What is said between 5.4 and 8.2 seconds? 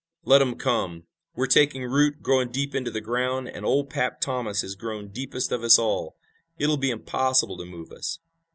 of us all! It'll be impossible to move us!"